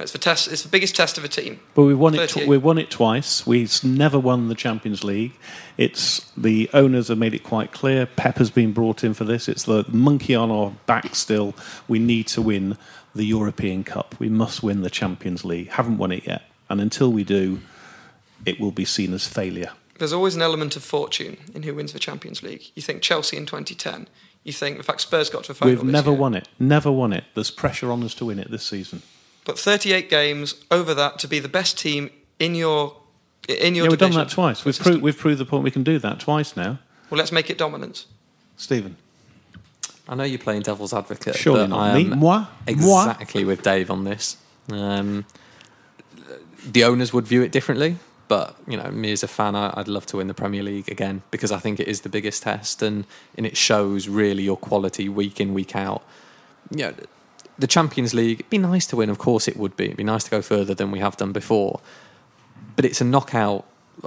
[0.00, 0.46] It's the test.
[0.46, 1.58] It's the biggest test of a team.
[1.74, 2.30] But we've won it.
[2.30, 3.44] Tw- we've won it twice.
[3.44, 5.32] We've never won the Champions League.
[5.76, 8.06] It's the owners have made it quite clear.
[8.06, 9.48] Pep has been brought in for this.
[9.48, 11.16] It's the monkey on our back.
[11.16, 11.54] Still,
[11.88, 12.78] we need to win
[13.12, 14.14] the European Cup.
[14.20, 15.70] We must win the Champions League.
[15.70, 17.60] Haven't won it yet, and until we do,
[18.46, 19.72] it will be seen as failure.
[19.98, 22.70] There's always an element of fortune in who wins the Champions League.
[22.74, 24.08] You think Chelsea in 2010.
[24.44, 25.74] You think, in fact, Spurs got to a final.
[25.74, 26.18] We've this never year.
[26.20, 26.48] won it.
[26.58, 27.24] Never won it.
[27.34, 29.02] There's pressure on us to win it this season.
[29.44, 32.96] But 38 games over that to be the best team in your
[33.48, 34.64] in your yeah, we've done that twice.
[34.64, 34.94] We've, System.
[34.94, 36.78] pro- we've proved the point we can do that twice now.
[37.10, 38.06] Well, let's make it dominance.
[38.56, 38.96] Steven.
[40.08, 42.04] I know you're playing devil's advocate, Surely but not I me.
[42.04, 42.46] Moi?
[42.66, 44.36] exactly with Dave on this.
[44.70, 45.24] Um,
[46.64, 47.96] the owners would view it differently,
[48.28, 50.90] but you know, me as a fan, I, I'd love to win the Premier League
[50.90, 53.04] again because I think it is the biggest test, and
[53.36, 56.02] and it shows really your quality week in week out.
[56.70, 56.94] You know,
[57.58, 58.40] the Champions League.
[58.40, 59.86] It'd be nice to win, of course it would be.
[59.86, 61.80] It'd be nice to go further than we have done before,
[62.76, 63.64] but it's a knockout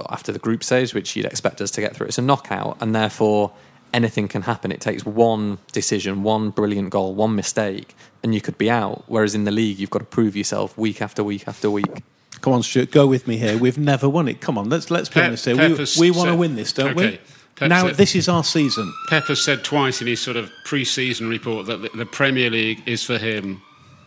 [0.08, 2.06] after the group stage, which you'd expect us to get through.
[2.06, 3.52] It's a knockout, and therefore
[3.92, 4.72] anything can happen.
[4.72, 9.04] It takes one decision, one brilliant goal, one mistake, and you could be out.
[9.06, 12.02] Whereas in the league, you've got to prove yourself week after week after week.
[12.40, 13.56] Come on, Stuart, go with me here.
[13.56, 14.40] We've never won it.
[14.40, 15.56] Come on, let's let's be Pep- honest here.
[15.56, 17.10] Pep We, we want to win this, don't Okay.
[17.12, 17.20] we?
[17.54, 18.92] Pep now said- this is our season.
[19.08, 22.82] Pep has said twice in his sort of pre-season report that the, the Premier League
[22.86, 23.62] is for him,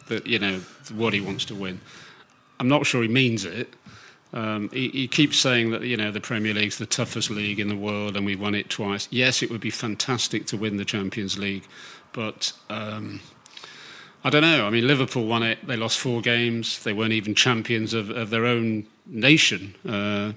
[0.08, 0.60] that you know
[0.94, 1.80] what he wants to win.
[2.60, 3.74] I'm not sure he means it.
[4.34, 7.70] Um, he, he keeps saying that you know the Premier League's the toughest league in
[7.70, 9.08] the world, and we've won it twice.
[9.12, 11.64] Yes, it would be fantastic to win the Champions League,
[12.12, 13.22] but um,
[14.26, 14.66] I don't know.
[14.66, 15.66] I mean, Liverpool won it.
[15.68, 16.84] They lost four games.
[16.84, 19.76] They weren't even champions of, of their own nation.
[19.88, 20.32] Uh,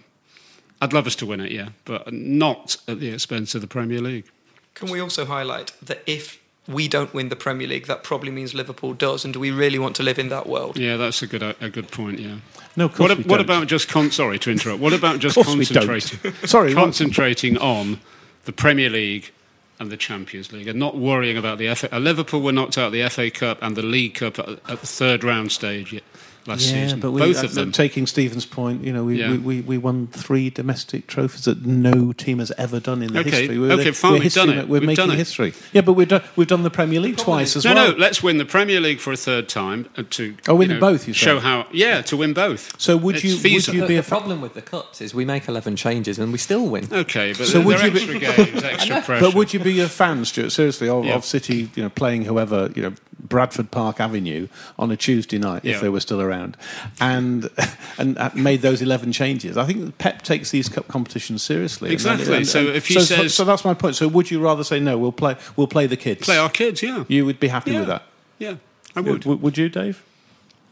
[0.82, 4.00] I'd love us to win it, yeah, but not at the expense of the Premier
[4.00, 4.26] League.
[4.74, 8.52] Can we also highlight that if we don't win the Premier League, that probably means
[8.54, 10.76] Liverpool does, and do we really want to live in that world?
[10.76, 12.18] Yeah, that's a good a good point.
[12.20, 12.36] Yeah.
[12.76, 13.46] No, of course What, we what don't.
[13.46, 14.80] about just con- sorry to interrupt?
[14.82, 15.88] What about just Of course we don't.
[15.88, 16.32] concentrating?
[16.46, 17.98] Sorry, concentrating on
[18.44, 19.32] the Premier League
[19.80, 21.94] and the Champions League, and not worrying about the FA.
[21.94, 24.80] Uh, Liverpool were knocked out of the FA Cup and the League Cup at, at
[24.80, 25.92] the third round stage.
[25.92, 26.02] ye-
[26.48, 27.00] last yeah, season.
[27.00, 27.70] but we, Both uh, of them.
[27.72, 29.32] Taking Steven's point, you know, we, Yeah.
[29.32, 33.20] we, we, we won three domestic trophies that no team has ever done in the
[33.20, 33.58] Okay, history.
[33.58, 34.68] We're, okay, fine, we're we've done ma- it.
[34.68, 35.18] We're We've making done it.
[35.18, 35.52] history.
[35.72, 37.86] Yeah, but we've done, we've done the Premier League twice as no, well.
[37.88, 37.92] no.
[37.92, 40.74] no, Let's win the Premier League for a third time uh, to Oh, win you
[40.74, 41.26] know, both, you say?
[41.26, 41.66] show how.
[41.72, 42.80] Yeah, to win both.
[42.80, 45.14] So would It's you- would you be the a fa- problem with the cups is
[45.14, 46.88] we make 11 changes and we still win.
[46.90, 49.24] Okay, but So so would they're you be- extra games, extra pressure.
[49.26, 51.14] But would you be a fan, Stuart, seriously, of, Yeah.
[51.16, 55.64] of City, you know, playing whoever, you know, Bradford Park Avenue on a Tuesday night
[55.64, 55.80] if Yeah.
[55.80, 56.56] they were still around,
[57.00, 57.50] and
[57.98, 59.56] and made those eleven changes?
[59.56, 61.88] I think Pep takes these cup competitions seriously.
[61.88, 62.36] And- Exactly.
[62.36, 63.96] and- So if he so, says- so that's my point.
[63.96, 64.96] So would you rather say no?
[64.98, 65.36] We'll play.
[65.56, 66.24] We'll play the kids.
[66.24, 66.82] play our kids?
[66.82, 67.78] Yeah, You would be happy yeah.
[67.80, 68.02] with that.
[68.38, 68.54] Yeah,
[68.94, 69.24] I would.
[69.24, 70.02] Would, would you, Dave?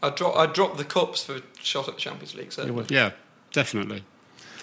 [0.01, 2.53] I'd drop, I'd drop the cups for a shot at the Champions League.
[2.53, 3.11] So Yeah,
[3.51, 4.03] definitely.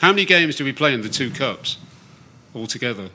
[0.00, 1.76] How many games do we play in the two cups
[2.54, 3.10] altogether?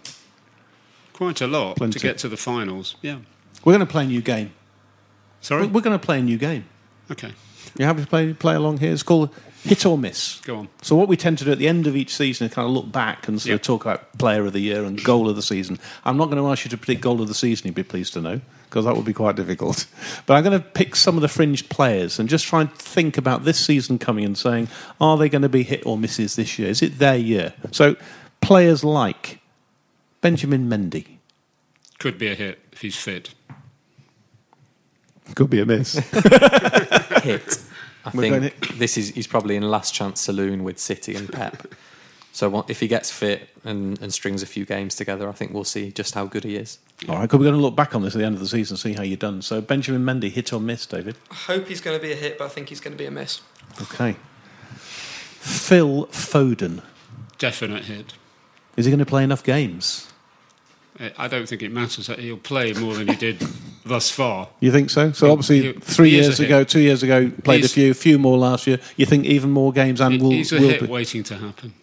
[1.14, 2.00] Quite a lot Plenty.
[2.00, 2.96] to get to the finals.
[3.02, 3.18] Yeah.
[3.64, 4.52] We're going to play a new game.
[5.42, 5.68] Sorry.
[5.68, 6.66] We're going to play a new game.
[7.12, 7.34] Okay.
[7.78, 8.92] You happy to play play along here?
[8.92, 9.30] It's called
[9.64, 10.40] hit or miss.
[10.42, 10.70] Go on.
[10.82, 12.74] So what we tend to do at the end of each season is kind of
[12.74, 15.42] look back and sort of talk about player of the year and goal of the
[15.42, 15.80] season.
[16.06, 17.68] I'm not going to ask you to predict goal of the season.
[17.68, 19.86] You'd be pleased to know because that would be quite difficult.
[20.26, 23.18] But I'm going to pick some of the fringe players and just try and think
[23.18, 24.68] about this season coming and saying,
[25.02, 26.70] are they going to be hit or misses this year?
[26.70, 27.54] Is it their year?
[27.72, 27.96] So
[28.42, 29.40] players like
[30.22, 31.18] Benjamin Mendy
[31.98, 33.34] Could be a hit if he's fit.
[35.36, 35.94] Could be a miss.
[37.24, 37.60] Hit.
[38.06, 41.32] I We're going think this is he's probably in last chance saloon with City and
[41.32, 41.74] Pep.
[42.32, 45.54] So what- if he gets fit and, and strings a few games together, I think
[45.54, 46.78] we'll see just how good he is.
[47.08, 48.76] All right, we're going to look back on this at the end of the season
[48.76, 49.42] and see how you've done.
[49.42, 51.16] So Benjamin Mendy, hit or miss, David?
[51.32, 53.06] I hope he's going to be a hit, but I think he's going to be
[53.06, 53.42] a miss.
[53.82, 54.16] Okay.
[55.40, 56.82] Phil Foden.
[57.38, 58.14] Definite hit.
[58.78, 60.09] Is he going to play enough games?
[61.00, 62.08] I- I don't think it matters.
[62.08, 63.38] That he'll play more than he did
[63.86, 64.50] thus far.
[64.60, 65.12] You think so?
[65.14, 66.70] So He- obviously, he- three he years ago, hit.
[66.70, 68.80] two years ago, played He's- a few, few more last year.
[68.98, 70.32] You think even more games and He- will.
[70.32, 71.74] he's a will hit be- waiting to happen.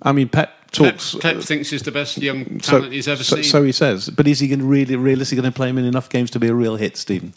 [0.00, 1.14] I mean, Pep Pep, talks.
[1.20, 3.44] Pep uh, thinks he's the best young so, talent he's ever so, seen.
[3.44, 5.84] so he says, but is he going to really, realistically going to play him in
[5.84, 7.34] enough games to be a real hit, Steven?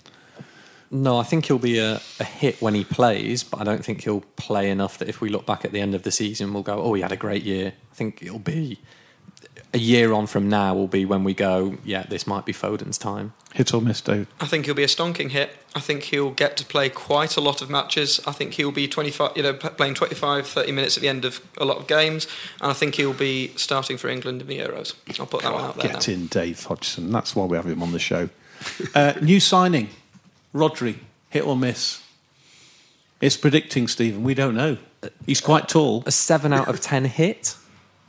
[0.91, 4.03] No, I think he'll be a, a hit when he plays, but I don't think
[4.03, 6.63] he'll play enough that if we look back at the end of the season, we'll
[6.63, 8.79] go, "Oh, he had a great year." I think it'll be
[9.75, 12.97] a year on from now will be when we go, "Yeah, this might be Foden's
[12.97, 14.27] time." Hit or miss, David?
[14.39, 15.49] I think he'll be a stonking hit.
[15.75, 18.19] I think he'll get to play quite a lot of matches.
[18.25, 21.41] I think he'll be 25, you know, playing 25, 30 minutes at the end of
[21.57, 22.27] a lot of games.
[22.61, 24.93] And I think he'll be starting for England in the Euros.
[25.19, 26.13] I'll put that one out there Get now.
[26.13, 27.11] in, Dave Hodgson.
[27.11, 28.29] That's why we have him on the show.
[28.95, 29.89] Uh, new signing,
[30.53, 30.95] Rodri.
[31.29, 32.01] Hit or miss?
[33.21, 34.23] It's predicting, Steven.
[34.23, 34.77] We don't know.
[35.25, 36.03] He's quite tall.
[36.05, 37.55] A seven out of ten hit.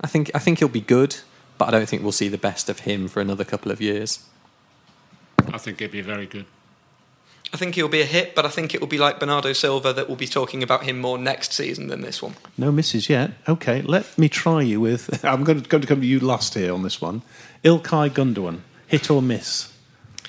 [0.00, 1.16] I think I think he'll be good,
[1.58, 4.24] but I don't think we'll see the best of him for another couple of years.
[5.52, 6.46] I think he'd be very good.
[7.52, 9.92] I think he'll be a hit, but I think it will be like Bernardo Silva
[9.92, 12.34] that we'll be talking about him more next season than this one.
[12.58, 13.32] No misses yet.
[13.48, 15.24] Okay, let me try you with.
[15.24, 17.22] I'm going to, going to come to you last here on this one.
[17.64, 19.72] Ilkay Gundogan, hit or miss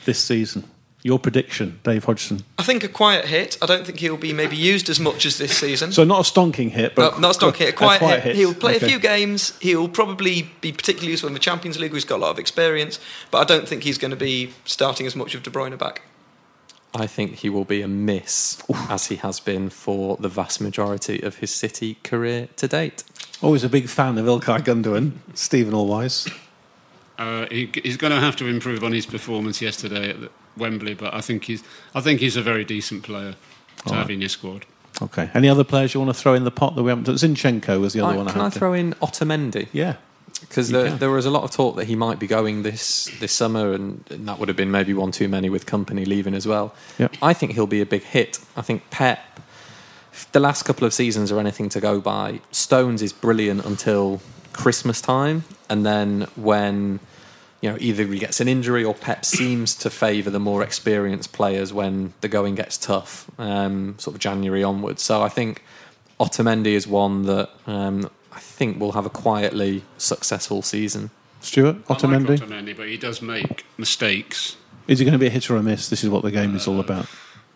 [0.05, 0.63] this season?
[1.07, 2.43] Your prediction, Dave Hodgson.
[2.57, 3.57] I think a quiet hit.
[3.61, 5.93] I don't think he'll be maybe used as much as this season.
[5.93, 8.35] So not a stonking hit, but No, not a stonking hit, a quiet, hit.
[8.35, 8.85] He'll play Okay.
[8.85, 9.57] a few games.
[9.61, 11.91] He'll probably be particularly useful in the Champions League.
[11.91, 12.99] where He's got a lot of experience,
[13.31, 16.01] but I don't think he's going to be starting as much of De Bruyne back.
[16.93, 21.21] I think he will be a miss, as he has been for the vast majority
[21.21, 23.03] of his City career to date.
[23.41, 26.29] Always a big fan of Ilkay Gundogan, Steven Allweis.
[27.17, 30.93] Uh, he, he's going to have to improve on his performance yesterday at the Wembley,
[30.93, 31.63] but I think he's
[31.95, 33.35] I think he's a very decent player
[33.87, 34.65] to have in your squad.
[35.01, 35.29] Okay.
[35.33, 37.15] Any other players you want to throw in the pot that we haven't done?
[37.15, 38.27] Zinchenko was the other I- one.
[38.27, 39.67] I can I had to- throw in Otamendi?
[39.71, 39.95] Yeah.
[40.41, 43.31] Because there, there was a lot of talk that he might be going this this
[43.31, 46.45] summer, and, and that would have been maybe one too many with Kompany leaving as
[46.47, 46.75] well.
[46.99, 47.15] Yep.
[47.23, 48.39] I think he'll be a big hit.
[48.55, 49.19] I think Pep,
[50.33, 54.21] the last couple of seasons are anything to go by, Stones is brilliant until
[54.53, 56.99] Christmas time, and then when
[57.61, 61.33] you know either he gets an injury or Pep seems to favour the more experienced
[61.33, 65.01] players when the going gets tough, um, sort of January onwards.
[65.01, 65.63] So I think
[66.19, 71.11] Otamendi is one that um, I think will have a quietly successful season.
[71.41, 72.37] Stuart, I like Otamendi.
[72.39, 75.63] Otamendi, but he does make mistakes, Is he going to be a hit or a
[75.63, 75.87] miss?
[75.89, 77.05] This is what the game is all about.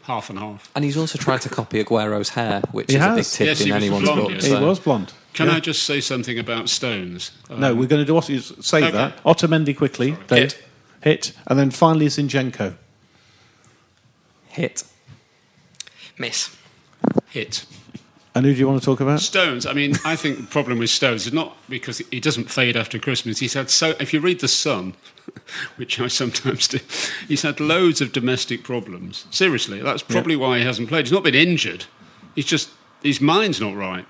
[0.03, 0.69] half and half.
[0.75, 3.61] And he's also tried to copy Aguero's hair, which He is a big tip Yes,
[3.61, 4.29] in anyone's book.
[4.31, 4.45] yes.
[4.45, 5.13] He was blonde.
[5.33, 5.55] Can Yeah.
[5.55, 7.31] I just say something about Stones?
[7.49, 8.91] No, Um, we're going to do what say Okay.
[8.91, 9.23] that.
[9.23, 10.61] Otamendi quickly, Hit.
[11.01, 11.31] Hit.
[11.47, 12.75] And then finally Zinchenko.
[14.49, 14.83] Hit.
[16.17, 16.55] Miss.
[17.29, 17.65] hit.
[18.35, 19.19] And who do you want to talk about?
[19.19, 19.65] Stones.
[19.65, 22.97] I mean, I think the problem with Stones is not because he doesn't fade after
[22.99, 23.39] Christmas.
[23.39, 23.93] He's had so.
[23.99, 24.93] If you read the Sun,
[25.75, 26.79] which I sometimes do,
[27.27, 29.25] he's had loads of domestic problems.
[29.31, 31.05] Seriously, that's probably why he hasn't played.
[31.07, 31.85] He's not been injured.
[32.35, 32.69] he's just
[33.03, 34.05] his mind's not right,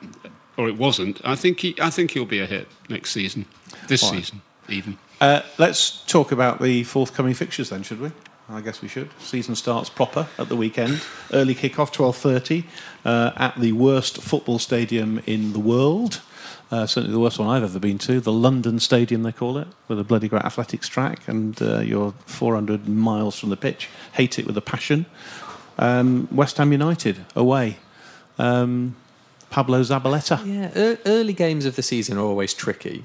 [0.57, 1.21] or it wasn't.
[1.23, 3.45] I think he, I think he'll be a hit next season,
[3.87, 4.97] this season even.
[5.19, 8.11] Uh, let's talk about the forthcoming fixtures then, should we?
[8.49, 9.09] I guess we should.
[9.19, 11.01] Season starts proper at the weekend.
[11.31, 12.65] Early kick-off, 12.30,
[13.05, 16.21] uh, at the worst football stadium in the world.
[16.69, 19.67] Uh, certainly the worst one I've ever been to, the London Stadium, they call it,
[19.87, 23.89] with a bloody great athletics track, and uh, you're 400 miles from the pitch.
[24.13, 25.05] Hate it with a passion.
[25.77, 27.77] Um, West Ham United, away.
[28.39, 28.95] Um,
[29.51, 30.43] Pablo Zabaleta.
[30.45, 33.03] Yeah, ear- early games of the season are always tricky.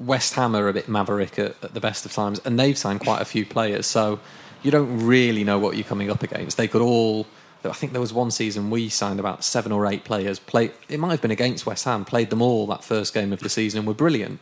[0.00, 3.00] West Ham are a bit maverick at, at the best of times, and they've signed
[3.00, 4.20] quite a few players, so
[4.62, 6.56] you don't really know what you're coming up against.
[6.56, 7.26] They could all.
[7.64, 10.38] I think there was one season we signed about seven or eight players.
[10.38, 12.04] Play, it might have been against West Ham.
[12.04, 13.78] Played them all that first game of the season.
[13.78, 14.40] and Were brilliant,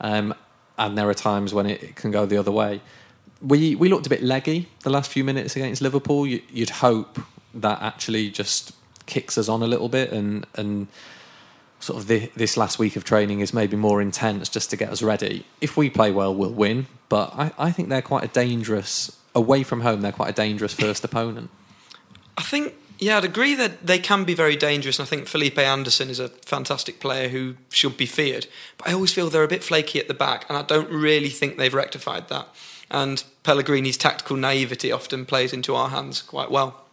[0.00, 0.34] um,
[0.78, 2.80] and there are times when it, it can go the other way.
[3.42, 6.26] We we looked a bit leggy the last few minutes against Liverpool.
[6.26, 7.18] You, you'd hope
[7.52, 8.72] that actually just
[9.06, 10.88] kicks us on a little bit and and
[11.84, 14.88] sort of the, this last week of training is maybe more intense just to get
[14.88, 15.44] us ready.
[15.60, 16.86] If we play well, we'll win.
[17.10, 20.00] But I, I think they're quite a dangerous away from home.
[20.00, 21.50] They're quite a dangerous first opponent.
[22.38, 24.98] I think, yeah, I'd agree that they can be very dangerous.
[24.98, 28.46] And I think Felipe Anderson is a fantastic player who should be feared.
[28.78, 31.28] But I always feel they're a bit flaky at the back, and I don't really
[31.28, 32.48] think they've rectified that.
[32.90, 36.83] And Pellegrini's tactical naivety often plays into our hands quite well.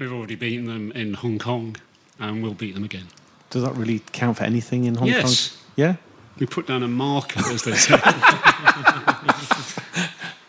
[0.00, 1.76] We've already beaten them in Hong Kong,
[2.18, 3.08] and we'll beat them again.
[3.50, 5.48] Does that really count for anything in Hong Yes.
[5.50, 5.58] Kong?
[5.76, 5.96] Yeah?
[6.38, 7.98] We put down a marker, as they say.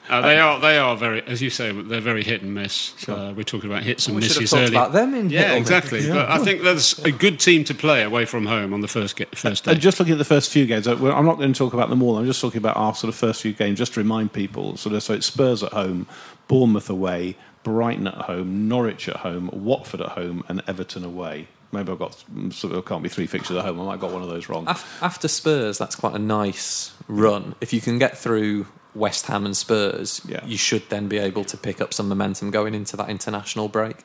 [0.10, 2.94] Uh, they are, they are very, as you say, they're very hit and miss.
[3.08, 4.76] Uh, we're talking about hits and We should have misses talked early.
[4.76, 5.60] about them in yeah, or miss.
[5.62, 6.06] exactly.
[6.10, 9.16] But I think that's a good team to play away from home on the first
[9.16, 9.72] get, first day.
[9.72, 12.04] And just looking at the first few games, I'm not going to talk about them
[12.04, 12.18] all.
[12.18, 14.76] I'm just talking about our sort of first few games, just to remind people.
[14.76, 16.08] Sort of, so it's Spurs at home,
[16.50, 21.48] Bournemouth away, Brighton at home, Norwich at home, Watford at home, and Everton away.
[21.72, 23.80] Maybe I've got mm, sort of can't be three fixtures at home.
[23.80, 24.68] I might have got one of those wrong.
[24.68, 27.56] After Spurs, that's quite a nice run.
[27.62, 30.46] If you can get through West Ham and Spurs, Yeah.
[30.46, 33.98] you should then be able to pick up some momentum going into that international break.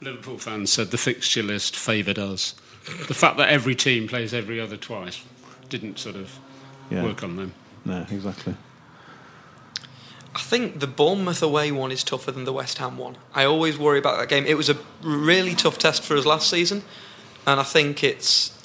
[0.00, 2.54] Liverpool fans said the fixture list favoured us.
[3.08, 5.22] The fact that every team plays every other twice
[5.68, 6.38] didn't sort of
[6.90, 7.02] Yeah.
[7.04, 7.54] work on them.
[7.84, 8.54] No, exactly.
[10.40, 13.18] I think the Bournemouth away one is tougher than the West Ham one.
[13.34, 14.46] I always worry about that game.
[14.46, 16.82] It was a really tough test for us last season,
[17.46, 18.58] and I think it's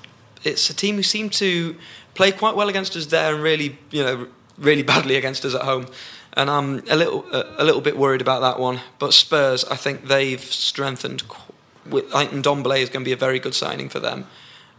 [0.45, 1.75] it's a team who seem to
[2.13, 5.63] play quite well against us there and really you know really badly against us at
[5.63, 5.87] home.
[6.31, 8.79] And I'm a little a, little bit worried about that one.
[8.97, 11.23] But Spurs, I think they've strengthened.
[11.91, 14.27] I think Ndombele is going to be a very good signing for them,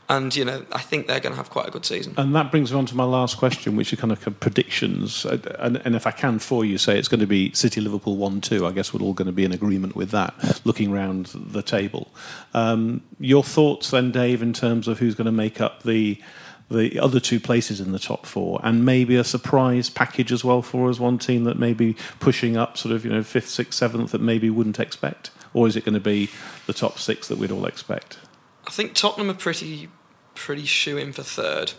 [0.09, 2.15] and you know I think they're going to have quite a good season.
[2.17, 5.25] And that brings me on to my last question, which are kind of predictions.
[5.25, 8.41] And, and if I can, for you, say it's going to be City Liverpool 1
[8.41, 8.67] 2.
[8.67, 12.09] I guess we're all going to be in agreement with that, looking round the table.
[12.55, 16.21] Um, your thoughts then, Dave, in terms of who's going to make up the.
[16.69, 20.63] The other two places in the top four, and maybe a surprise package as well
[20.63, 20.99] for us.
[20.99, 24.21] One team that may be pushing up, sort of, you know, fifth, sixth, seventh, that
[24.21, 26.29] maybe wouldn't expect, or is it going to be
[26.67, 28.19] the top six that we'd all expect?
[28.67, 29.89] I think Tottenham are pretty
[30.37, 31.73] pretty shoe in for third.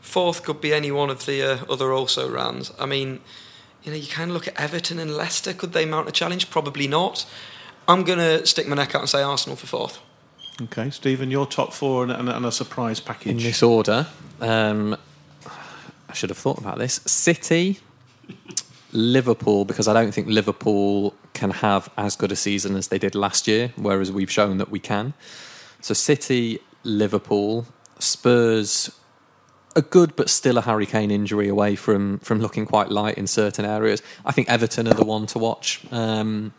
[0.00, 2.72] Fourth could be any one of the uh, other also rounds.
[2.78, 3.20] I mean,
[3.82, 5.52] you know, you kind of look at Everton and Leicester.
[5.52, 6.48] Could they mount a challenge?
[6.48, 7.26] Probably not.
[7.88, 10.00] I'm going to stick my neck out and say Arsenal for fourth.
[10.62, 13.30] Okay, Steven, your top four and, and, and a surprise package.
[13.30, 14.06] In this order,
[14.40, 14.96] um,
[16.08, 17.00] I should have thought about this.
[17.04, 17.78] City,
[18.92, 23.14] Liverpool, because I don't think Liverpool can have as good a season as they did
[23.14, 25.12] last year, whereas we've shown that we can.
[25.80, 27.66] So City, Liverpool,
[27.98, 28.90] Spurs,
[29.74, 33.26] a good but still a Harry Kane injury away from from looking quite light in
[33.26, 34.02] certain areas.
[34.24, 35.80] I think Everton are the one to watch.
[35.90, 36.52] Um,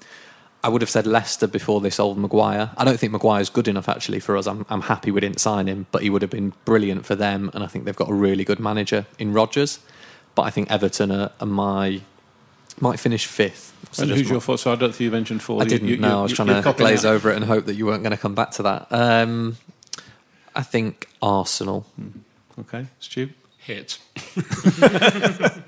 [0.64, 2.72] I would have said Leicester before this old Maguire.
[2.78, 4.48] I don't think Maguire's good enough actually for us.
[4.48, 7.52] I'm, I'm happy we didn't sign him, but he would have been brilliant for them.
[7.54, 9.80] And I think they've got a really good manager in Rodgers.
[10.36, 12.02] But I think Everton are, are my
[12.82, 13.74] might finish fifth.
[13.92, 14.58] So and who's my- your four?
[14.58, 15.62] So I don't think you mentioned four.
[15.62, 16.10] I didn't you- know.
[16.10, 17.10] you- I was trying to glaze that.
[17.14, 18.88] over it and hope that you weren't going to come back to that.
[18.92, 19.58] Um,
[20.58, 21.86] I think Arsenal.
[22.60, 23.30] Okay, Stu.
[23.60, 24.00] hit.